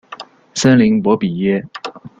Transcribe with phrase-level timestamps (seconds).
[0.55, 1.63] 森林博比耶。